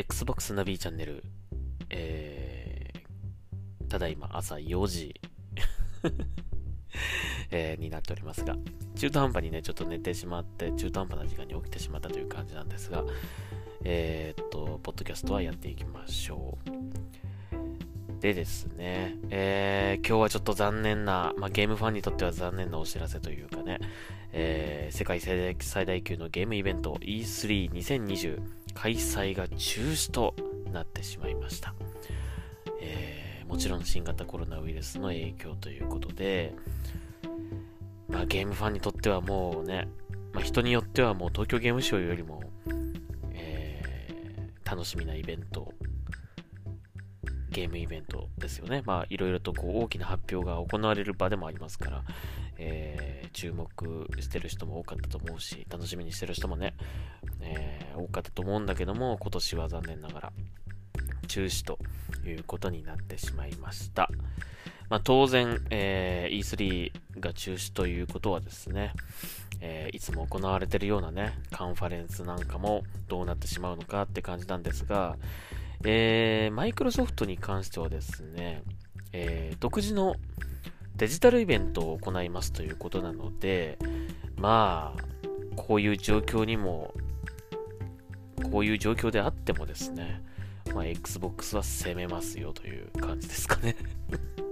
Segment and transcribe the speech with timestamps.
[0.00, 1.22] Xbox ナビチャンネル、
[1.90, 5.20] えー、ただいま朝4時。
[7.52, 8.56] えー、になっておりますが、
[8.94, 13.04] 中途半端にね、ちょっと寝てしまって、中途半端な時間に起きてしまったという感じなんですが、
[13.84, 18.20] えー、っと、ポッドキャストはやっていきましょう。
[18.20, 23.80] でですね、えー、今日はちょっと残念な、まあ、ゲームファンにとっては残念なお知らせというかね、
[24.32, 30.34] えー、世界最大級のゲームイベント E32020 開催が中止と
[30.72, 31.74] なってしまいました。
[32.80, 36.54] えー、もちろん新型コロナウイルスの影響ということで、
[38.08, 39.86] まあ、ゲームファンにとってはもうね、
[40.32, 42.42] まあ、人によってはもう東京ゲームショウよりも、
[43.34, 45.74] えー、楽しみなイベント、
[47.50, 48.82] ゲームイベントですよね。
[48.86, 52.04] まあ、いろいろとこう大きな発表が行われる場でもありますから、
[52.56, 53.68] えー、注目
[54.20, 56.74] してる人も多かったと思うし、楽しみにしてる人もね、
[57.42, 60.32] えー、多かったと思うんだけども、今年は残念ながら
[61.28, 61.78] 中止と
[62.26, 64.10] いうことになってしまいました。
[64.88, 68.92] まあ、当然、えー、E3 が中止ということはですね、
[69.60, 75.16] えー、いつも行われているようなね、カンファレンスなんかもどうなってしまうのかって感じなんですが、
[75.84, 78.62] えー、マイクロソフトに関してはですね、
[79.12, 80.16] えー、独自の
[80.96, 83.78] デジタルイベントを行いますということなので、
[84.36, 85.02] まあ、
[85.56, 86.92] こういう状況にも、
[88.50, 90.22] こういう状況であってもですね、
[90.74, 93.76] まあ、Xbox は攻めますよという感じですかね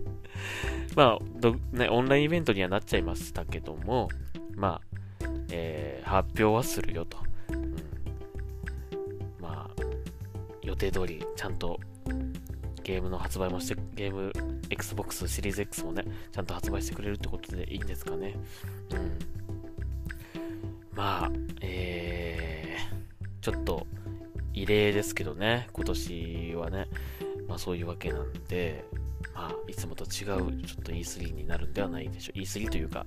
[0.96, 4.08] まあ、ね、オンラインイベントにはなっちゃいましたけども、
[4.56, 7.18] まあ、えー、発表はするよと。
[7.52, 7.74] うん、
[9.40, 9.82] まあ、
[10.62, 11.78] 予定通り、ちゃんと
[12.82, 14.32] ゲームの発売もして、ゲーム、
[14.70, 18.34] Xbox シリーズ X もね、ちゃんと発売してくれるってことでいいんですかね。
[18.92, 19.18] うん。
[20.96, 22.59] まあ、えー、
[23.40, 23.86] ちょっと、
[24.52, 26.88] 異例ですけどね、今年はね、
[27.48, 28.84] まあそういうわけなんで、
[29.34, 32.38] まあ、いつもと違うちょっと E3 になるんではないでしょう。
[32.38, 33.06] E3 というか、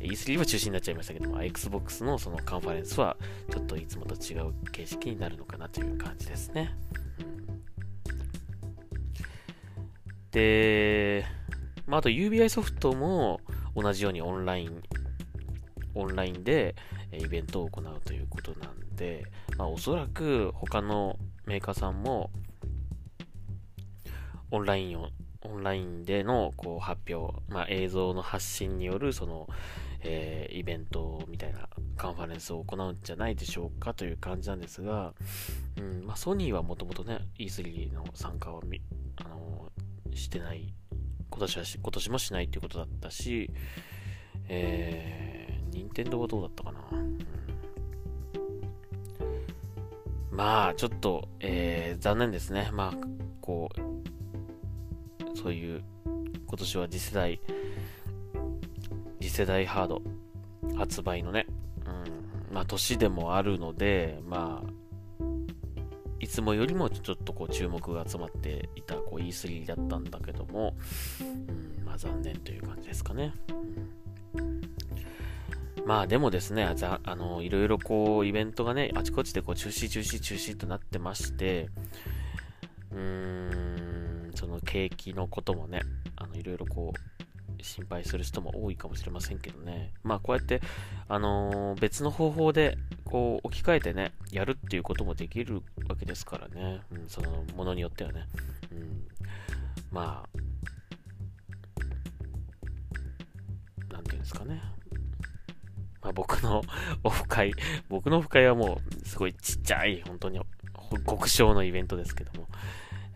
[0.00, 3.16] E3 は中止になっちゃいましたけども、Xbox のそのカンファレンスは
[3.50, 6.74] ちょっといつもと違う形式になるのかなという感じですね。
[10.30, 11.24] で、
[11.86, 13.40] まあ、あと UBI ソフトも
[13.74, 14.82] 同じようにオンライン、
[15.94, 16.74] オンラインで
[17.12, 19.24] イベントを行うということなんで、
[19.56, 21.16] まあ、おそらく他の
[21.46, 22.30] メーカーさんも
[24.50, 25.08] オンラインを
[25.42, 29.48] オンラインでのこう発表、まあ、映像の発信によるその、
[30.02, 35.14] えー、イベントみたいなカンファレンスを行うんじゃないでしょうかという感じなんですが、
[35.76, 38.62] うんまあ、ソニーはもともとね E3 の参加を
[39.16, 39.70] あの
[40.14, 40.74] してない
[41.30, 43.50] 今年は今年もしないということだったし、
[44.48, 45.37] えー、
[45.78, 47.18] 任天堂はどうだったかな、うん、
[50.36, 52.70] まあちょっと、えー、残念ですね。
[52.72, 52.94] まあ
[53.40, 57.40] こうそういう今年は次世代
[59.20, 60.02] 次世代ハード
[60.76, 61.46] 発売のね、
[61.86, 65.24] うん、まあ年でもあるのでまあ
[66.18, 70.74] いつもよりもちょっとこう注目が集まっていたこう E3 だったんだけども、
[71.20, 71.24] う
[71.82, 73.32] ん、まあ残念という感じですかね。
[75.88, 81.70] まあでもですね、ああの、いろいろこうイベントがね、あちこちでこう中止中止中止となってまして、
[82.92, 85.80] うーん、その景気のこともね、
[86.16, 89.94] あの、いろいろこう、心配する人も多いかもしれませんけどね。
[90.02, 90.60] まあこうやって、
[91.08, 96.82] あのー、別の方法でこう置き換えてね、やるっていうこともできるわけですからね。
[96.92, 98.26] うん、そのものによってはね。
[98.72, 99.06] うん、
[99.90, 100.22] ま
[103.90, 104.60] あ、なんていうんですかね。
[106.08, 106.62] まあ僕の
[107.04, 107.52] オフ会、
[107.88, 110.40] 僕のオフ会はもうすごいちっちゃい、本当に
[111.06, 112.48] 極小のイベントですけども、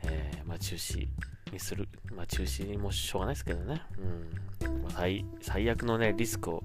[0.05, 1.09] えー、まあ中止
[1.51, 1.89] にする。
[2.15, 3.83] まあ中止にもしょうがないですけどね。
[3.99, 4.83] うん。
[4.83, 6.63] まあ、最最悪のね、リスクを、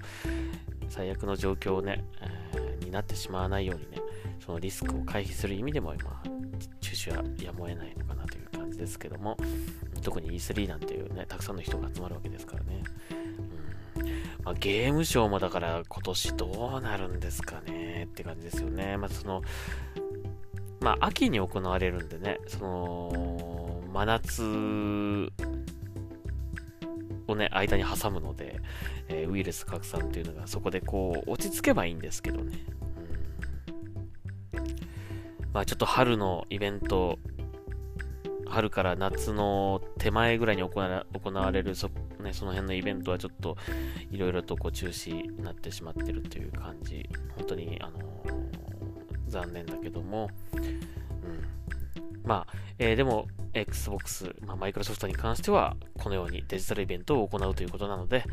[0.89, 4.01] 最悪の状況をね、えー、になってしまわないようにね、
[4.45, 6.29] そのリスクを回避する意味でも、まあ、
[6.81, 9.37] 中止はやむを得ないのかなという感じですけども、
[10.01, 12.83] 特に E3 なんていうね、たくさんの人が集まるわけですからね。
[14.47, 18.95] まあ、ゲームショーもだから今年どうなるんですかねって感じですよね。
[18.95, 19.41] まあ、その、
[20.79, 24.43] まあ、秋に行われるんでね、その、真夏
[27.27, 28.61] をね、間に挟むので、
[29.09, 32.57] えー、ウイルス拡散っていうのがそこでこう、落ち着けばいいんですけどね。
[34.53, 34.61] うん、
[35.51, 37.19] まあ、ちょっと春のイベント、
[38.47, 41.89] 春から夏の手前ぐらいに行われるそ,、
[42.27, 43.57] ね、その辺のイベントはちょっと
[44.11, 47.09] いろいろとこう中止になってしまってるという感じ。
[47.35, 47.99] 本当に、あの、
[49.27, 58.23] 残念だけども、うん、まあ、えー、でも、Xbox、まあ、マイクロソフトに関しては、このようにデジタルイベントを行うということなので、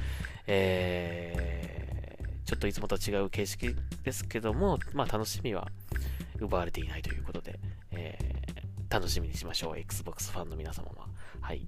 [0.47, 5.69] えー、ちょっといつもとは違う形式ですけども、まあ、楽しみは
[6.39, 7.59] 奪われていないということで、
[7.93, 9.79] えー、楽しみにしましょう。
[9.79, 11.09] Xbox ファンの皆様は。
[11.41, 11.67] はい。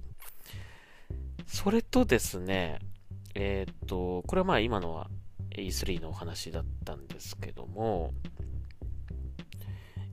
[1.47, 2.79] それとですね、
[3.33, 5.09] えー、っと、これはまあ今のは
[5.51, 8.13] E3 のお話だったんですけども、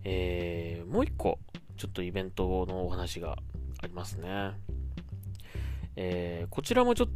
[0.04, 1.40] えー、もう一個、
[1.76, 3.36] ちょっとイベントのお話が
[3.82, 4.52] ありますね。
[5.96, 7.08] えー、こちらもちょっ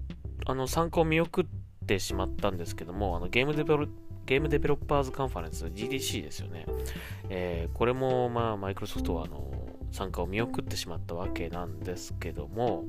[0.45, 1.47] と、あの、参加を見送っ
[1.87, 3.87] てしまったんですけども、あの、ゲームデベロ
[4.27, 6.67] ゲームデベロッパーズカンファレンス、GDC ですよね。
[7.31, 9.51] えー、これも、まあ、マイクロソフトは、あの、
[9.91, 12.85] 参加を見送ってしまったわけなんですけども、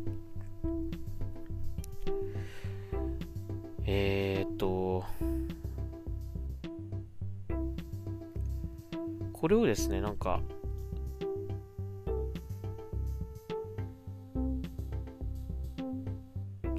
[3.92, 5.04] えー、っと、
[9.34, 10.40] これをですね、なんか、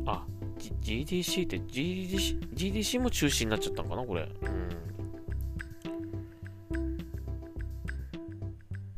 [0.07, 0.25] あ、
[0.57, 0.73] G、
[1.05, 4.23] GDC って GDC, GDC も中止になっちゃったのかなこれ。
[4.23, 4.69] うん。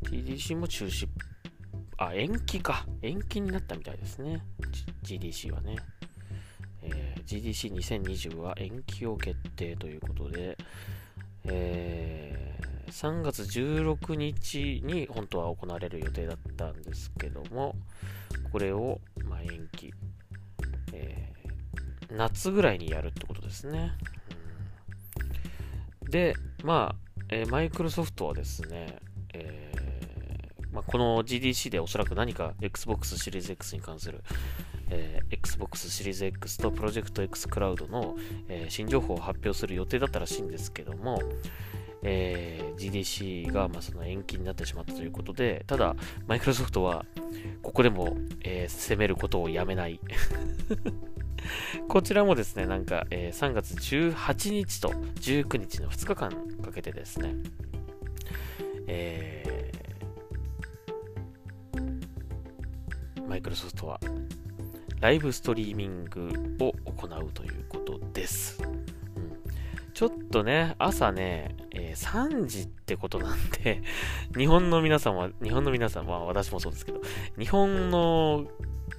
[0.03, 1.07] GDC も中止。
[1.97, 2.85] あ、延期か。
[3.01, 4.43] 延期になったみたいですね。
[5.01, 5.77] G、GDC はね。
[6.83, 10.57] えー、GDC2020 は延期を決定ということで、
[11.45, 12.43] えー
[12.93, 17.75] 3月16日に本当は行われる予定だったんですけども、
[18.51, 19.91] これを、ま延期、
[20.93, 23.93] えー、夏ぐらいにやるってことですね。
[26.03, 28.99] うん、で、まあ、えマイクロソフトはですね、
[29.33, 34.23] えー、まあ、この GDC でおそらく何か Xbox シリーズ X に関する、
[34.93, 38.15] えー、Xbox シリーズ X とプロジェクト X クラウドの、
[38.47, 41.19] えー、新情報を発表する予定だったらしいんですけども、
[42.03, 45.95] えー、GDC がまあその延期になってしまったということで、ただ、
[46.27, 47.05] マイクロソフトは
[47.63, 49.99] ここでも、えー、攻めることをやめない。
[51.89, 56.29] こちらもですね、なんか、えー、3月18日と19日の2日間
[56.61, 57.33] かけてですね、
[58.87, 63.99] えー、マイクロソフトは
[65.03, 66.29] ライブストリーミング
[66.61, 68.63] を行うということです。
[68.63, 69.37] うん、
[69.93, 73.81] ちょっとね、朝ね、えー、3時ってことなんで
[74.37, 77.01] 日本の皆さんは、日本の皆さんは、私もそうですけど、
[77.37, 78.47] 日本の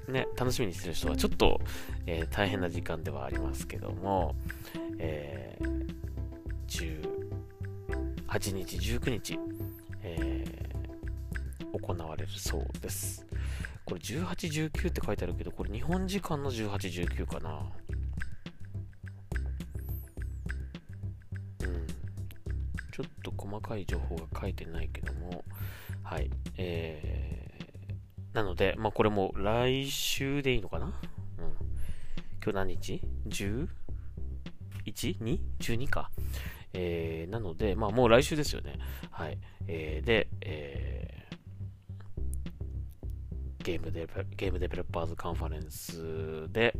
[0.06, 1.62] ね、楽しみにしてる人はちょっと、
[2.04, 4.36] えー、大変な時間ではありますけども、
[4.98, 5.86] えー、
[8.28, 9.38] 18日、19日、
[10.02, 13.26] えー、行われるそうです。
[13.84, 17.50] これ18、19って書いてあるけど、これ日本時間の18、19かな。
[21.60, 21.86] うん
[22.92, 25.44] ちょっと細かい情報が書いてないけども、
[26.04, 26.30] はい。
[26.56, 30.86] えー、なので、まあ、これも来週でいいのかな？
[30.86, 30.92] うん。
[32.40, 33.02] 今日何日
[34.86, 36.12] ?11?2?12 か。
[36.72, 38.78] えー、なので、まあ、もう来週ですよね。
[39.10, 39.38] はい。
[39.66, 40.73] えー、で、えー、
[43.64, 44.06] ゲームデ
[44.36, 46.76] ゲームデベロッパーズカンファレンスで、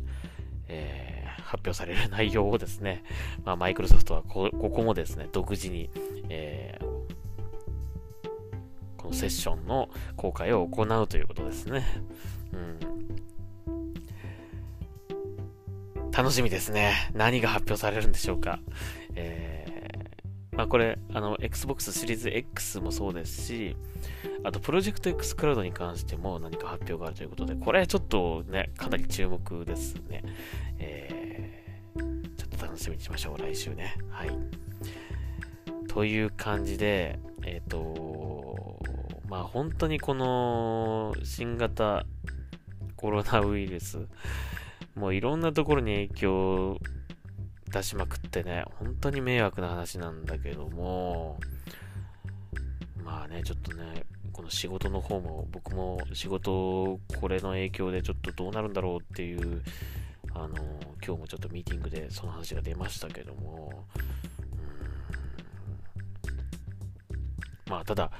[0.67, 3.03] えー、発表される内容をですね、
[3.43, 5.89] まあ、マイクロソフトはここもですね、独自に、
[6.29, 6.85] えー、
[8.97, 11.83] このセッションの公開を行うということですね。
[12.53, 12.57] う
[16.07, 17.09] ん、楽しみですね。
[17.15, 18.59] 何が発表されるんでしょうか。
[19.15, 19.54] えー、
[20.55, 23.75] まあ、これ、あの、Xbox シリーズ X もそうですし、
[24.43, 30.23] あと、プロジェクト X クラウドに関しても何か発表があるということで、これちょっとね、かなり注目ですね。
[30.79, 32.01] えー、
[32.37, 33.95] ちょっと楽しみにしましょう、来週ね。
[34.09, 34.29] はい。
[35.87, 38.79] という感じで、えっ、ー、と、
[39.27, 42.05] まあ本当にこの新型
[42.95, 44.07] コロナウイルス、
[44.95, 46.79] もういろんなところに影響
[47.71, 51.39] 出しまくってね、本当に迷惑な話なんだけども、
[53.03, 59.61] まあね、ちょっとね、この仕事の方も、僕も仕事、これの影響でちょっとどうなるんだろうっていう、
[60.33, 60.55] あの、
[61.05, 63.85] 今日もちょっとミーティングでその話が出ましたけども、
[67.67, 68.11] まあ、ただ、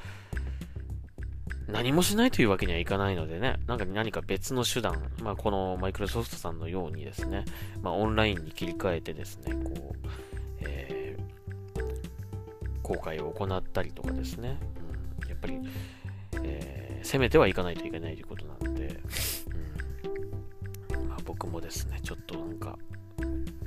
[1.68, 7.46] 何もしないというわけにはいかないのでね、なんか何か別の手段、まあ、このマイクロソフトさんのようにですね、
[7.82, 10.08] まあ、オンラインに切り替えてですね、こう、
[10.62, 14.60] えー、公開を行ったりとかですね、
[15.24, 15.60] うん、やっぱり、
[16.44, 19.00] えー、攻めてはいかないといけないということなので、
[20.94, 21.10] うん。
[21.10, 22.78] まあ、僕もですね、ちょっとなんか、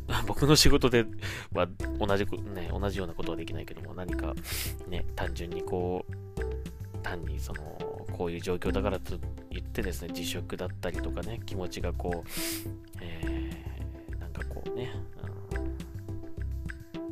[0.26, 1.04] 僕の仕事で
[1.52, 1.66] は
[1.98, 4.34] 同じ,、ね、同じようなことはできないけども、何か
[4.86, 6.38] ね、単純にこう、
[7.02, 7.78] 単にその
[8.12, 9.16] こういう状況だからと
[9.50, 12.28] 言ってですね、自粛だったりとかね、気持ちがこう、
[13.00, 14.90] えー、なんかこうね、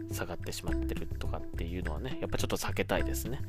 [0.01, 3.41] うん、下がってしまってるとかっていうのはね、やっぱちょっと避けたいですね。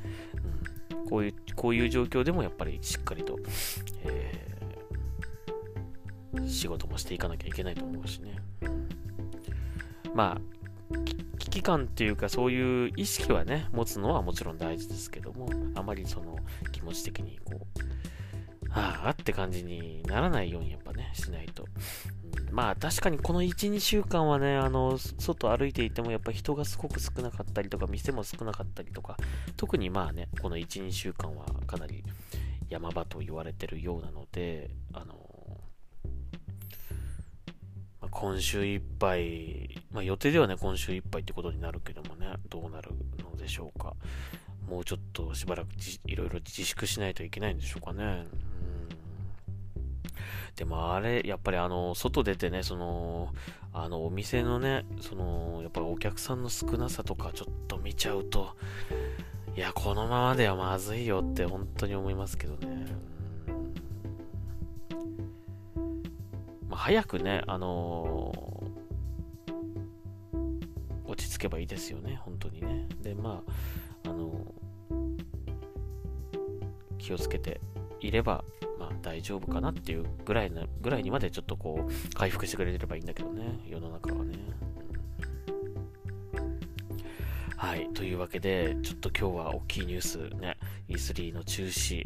[0.92, 3.40] うん、こういう、こういう状況でもやっぱりしっかりと、
[4.04, 8.38] えー、仕事もしていかなきゃいけないと思うしね。
[10.14, 10.42] まあ、
[11.38, 15.50] 危機感っていうかそういう意識はね、持つのはもちろん大事ですけども、
[15.88, 16.38] まりその
[16.72, 17.80] 気持ち的にこう、
[18.72, 21.66] ああって感じにならないようにやっぱね、しないと。
[22.52, 29.18] まあ確かにこの1、2週間はね、あの、外歩いていてもやっぱ人がすごく少なかったりとか、店も少なかったりとか、
[29.56, 32.04] 特にまあね、この1、2週間はかなり
[32.70, 35.16] 山場と言われてるようなので、あの、
[38.10, 42.92] 今週いっぱい、まあ、予定ではね、今週いっぱいってことになるけどもね、どうなる
[43.24, 43.96] のでしょうか。
[44.68, 45.70] もうちょっとしばらく
[46.06, 48.04] いろいろ自粛しないといけないんでしょうかね。
[48.04, 48.26] うん、
[50.56, 53.34] でもあれ、やっぱりあの、外出てね、その、
[53.74, 58.56] あの、お店のね、その、やっぱりお客さんの少なさとかちょっと見ちゃうと、
[59.56, 62.86] いや、このままではまずいよって本当に思いますけどね。
[66.68, 72.88] まあ早くね、あのー、落ち着けばいいですよね、本当にね。
[73.02, 73.52] で、まあ、
[74.08, 74.32] あの、
[76.98, 77.60] 気をつけて
[78.00, 78.44] いれば、
[78.80, 84.36] まあ大丈夫かなっていうぐらいな、ぐらいにまでちょっとこう、回復してくれればいいんだけどね、世の中はね。
[87.58, 87.90] はい。
[87.94, 92.06] というわけで、ちょっと今日は大きいニュースね、E3 の中止、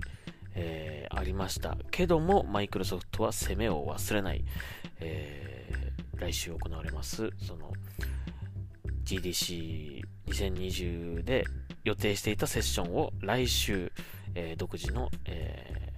[0.56, 4.44] えー、ありましたけども、マイクロソフトは攻めを忘れない、
[5.00, 7.74] えー、来週行われます、その
[9.04, 11.46] GDC2020 で
[11.84, 13.92] 予定していたセッションを来週、
[14.36, 15.92] えー、独自の、え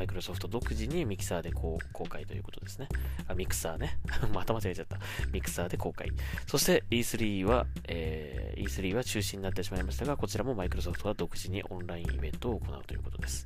[0.00, 2.88] マイクロソフト独自にミキサーで公開ということですね。
[3.28, 3.98] あ、ミクサーね。
[4.32, 4.98] また間違えちゃった。
[5.32, 6.08] ミクサーで公開。
[6.46, 13.44] そして E3 は、えー、E3 は中止になってしまいましたが、こちらもマイクロソフトは独自にオンラインイベントを行うということです。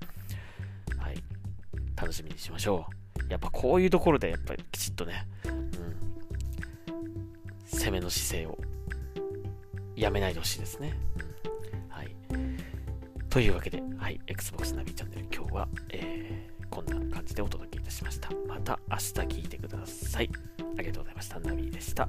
[0.98, 1.16] はい
[1.96, 2.86] 楽しみにしましょ
[3.18, 3.32] う。
[3.32, 5.70] やっぱこういうところで、やっぱりきちっとね、うん、
[7.66, 8.58] 攻めの姿勢を
[9.96, 10.94] やめないでほしいですね。
[11.44, 11.53] うん、
[13.34, 18.30] というわけで、はい、Xbox ナビチャンネル今日は、えー、こんな感じでお届けいたしました。
[18.46, 19.02] また明日
[19.40, 20.30] 聞いてください。
[20.78, 21.40] ありがとうございました。
[21.40, 22.08] ナビでした。